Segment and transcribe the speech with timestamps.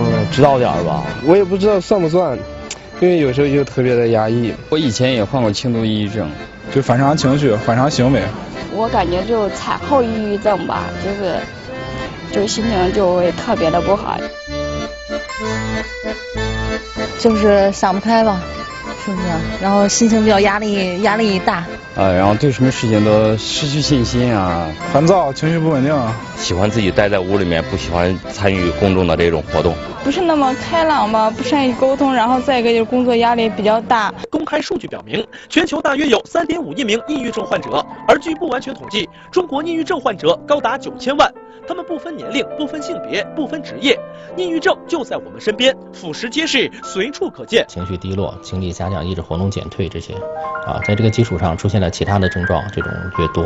[0.00, 1.04] 嗯，知道点儿吧。
[1.24, 2.38] 我也不知道算不算，
[3.00, 4.52] 因为有时候就特别的压抑。
[4.70, 6.30] 我以前也患过轻度抑郁症，
[6.74, 8.22] 就反常情绪、反常行为。
[8.72, 11.38] 我感觉就产后抑郁症吧，就是
[12.32, 14.16] 就是心情就会特别的不好，
[17.18, 18.40] 就是想不开吧，
[19.10, 19.28] 是不是？
[19.60, 21.64] 然后心情比较压力，压力大。
[21.96, 34.14] 呃，然后对什么事情都失去信心啊，烦躁，情绪不稳定，啊喜欢自己待在屋里面，不喜欢参与公众的这种活动，不是那么开朗吧，不善于沟通，然后再一个就是工作压力比较大。
[34.30, 41.30] 公开数据表明，全球大约有三点五亿名抑郁症患者，而据不完全统计，中国抑郁症患者高达九千万。
[41.66, 43.98] 他们不分年龄、不分性别、不分职业，
[44.36, 47.64] 抑郁症就在我们身边，俯拾皆是，随处可见。
[47.68, 50.14] 情绪低落、精力下降、意志活动减退这些，
[50.66, 53.44] 啊，在这个基础上出现了其他的症状，这种越多，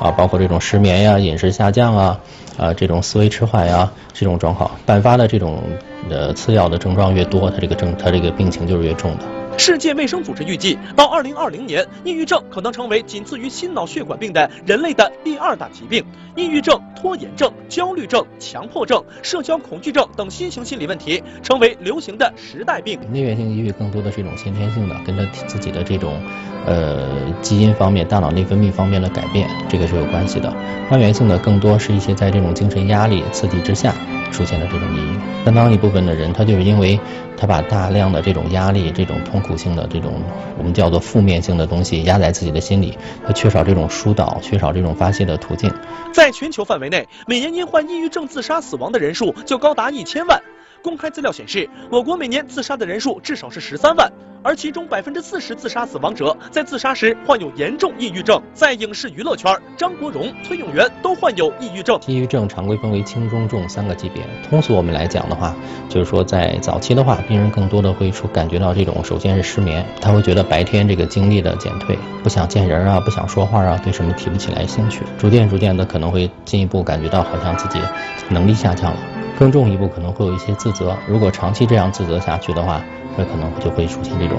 [0.00, 2.20] 啊，包括这种失眠呀、饮食下降啊，
[2.56, 5.62] 啊，这种思维迟缓呀，这种状况伴发的这种
[6.08, 9.39] 呃次要的症状越多，它这个症它这个病情就是越重的。
[9.60, 16.02] 世界卫生组织预计，到二零二零年，抑郁症可能成为仅次于心脑血管病的人类的第二大疾病。
[16.34, 22.98] 抑郁症、拖延症、焦虑症、强迫症、社交恐惧症等新型心理问题成为流行的时代病。
[23.12, 26.18] 内源性抑郁更多的是一种先天性的，跟着自己的这种
[26.64, 30.50] 呃基因方面、大脑内分泌方面的改变，这个是有关系的。
[30.90, 33.94] 外源性的更多是一些在这种精神压力刺激之下
[34.30, 35.44] 出现了这种抑郁。
[35.44, 36.98] 相当一部分的人，他就是因为
[37.36, 40.22] 他把大量的这种压力、这种痛苦性的这种
[40.58, 45.72] 我们叫做负面性的东西压在自己的心里，他缺少这种疏导，缺少这种发泄的途径。
[46.12, 50.40] 在全球范围内，每年因患抑郁症自杀死亡的人数就高达一千万。
[50.82, 54.10] 公开资料显示，我国每年自杀的人数至少是十三万，
[54.42, 58.40] 而其中百分之四十自杀死亡者在自杀时患有严重抑郁症。
[58.54, 61.98] 在影视娱乐圈，张国荣、崔永元都患有抑郁症。
[62.06, 64.22] 抑郁症常规分为轻、中、重三个级别。
[64.48, 65.54] 通俗我们来讲的话，
[65.88, 77.78] 就是说在早期的话，病人更多的会出感觉到这种，首先是失眠，他会觉得白天这个精力的减退，不想见人啊，不想说话啊，对什么提不起来兴趣，逐渐逐渐的可能会进一步感觉到好像自己
[78.30, 79.19] 能力下降了。
[79.40, 82.82] 更重一步可能会有一些自责，如果长期这样自责下去的话，
[83.16, 84.36] 那可能就会出现这种，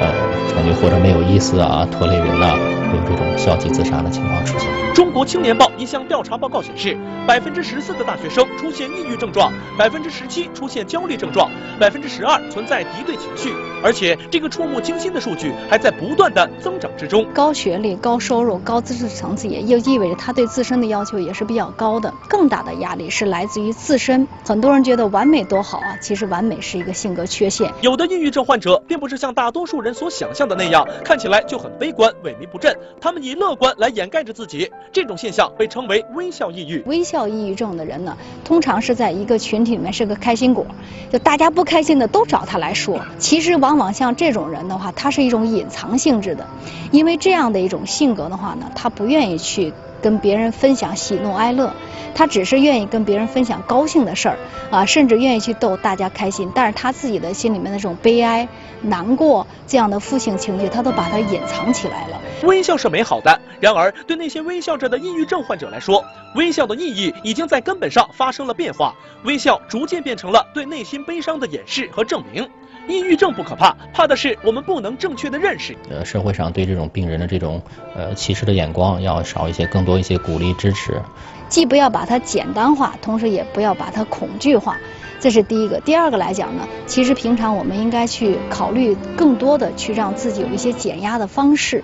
[0.00, 0.10] 呃，
[0.56, 2.56] 感觉活着没有意思啊，拖累人了，
[2.94, 4.68] 有这种消极自杀的情况出现。
[4.94, 17.24] 中国青年报一项调查报告显示，百分之十四的大学生出现抑郁症状，百分之十七出现焦虑症状，百分之十二存在敌对情绪，而且这个触目惊心的数据还在不断的增长之中。
[17.32, 22.12] 高学历、高收入、高知识层次也又意味着他对自身的要求也是比较高的。
[22.28, 24.26] 更大的压力是来自于自身。
[24.44, 27.72] 很多人觉得完美多好啊，其实完美是一个性格缺陷。
[27.82, 34.70] 有的抑郁症患者并不是像大多数人所想象的那样，看起来就很悲观、萎靡不振，他们以乐观来掩盖着自己。
[34.92, 36.82] 这种现象被称为微笑抑郁。
[36.86, 40.66] 微笑抑郁症的人呢，通常是在一个群体里面是个开心果，
[41.10, 43.00] 就大家不开心的都找他来说。
[43.18, 46.46] 其实往往像这种人的话，他是一种隐藏性质的，
[46.90, 49.72] 因为这样的一种性格的话呢，他不愿意去
[50.02, 51.72] 跟别人分享喜怒哀乐，
[52.14, 54.38] 他只是愿意跟别人分享高兴的事儿
[54.70, 56.50] 啊，甚至愿意去逗大家开心。
[56.54, 58.48] 但是他自己的心里面的这种悲哀、
[58.82, 62.20] 难过这样的负性情绪，他都把它隐藏起来了。
[62.44, 66.04] 微笑是美好的，然而对那些微笑着的抑郁症患者来说，
[66.34, 68.94] 微笑的意义已经在根本上发生了变化。
[69.24, 72.48] 微笑逐渐变成了对内心悲伤的掩饰和证明。
[72.86, 75.76] 抑郁症不可怕，怕的是我们不能正确的认识。
[75.90, 77.60] 呃，社会上对这种病人的这种
[77.94, 81.00] 呃歧视的眼光要少一些，更多一些鼓励支持。
[81.48, 84.76] 既不要把它简单化，同时也不要把它恐惧化，
[85.18, 85.80] 这是第一个。
[85.80, 91.82] 第二个来讲呢，其实平常我们应该去考虑更多的去让自己有一些减压的方式。